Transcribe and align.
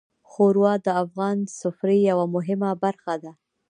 ښوروا 0.29 0.73
د 0.85 0.87
افغان 1.03 1.37
سفرې 1.61 1.97
یوه 2.09 2.25
مهمه 2.35 2.69
برخه 2.83 3.13
ده. 3.23 3.31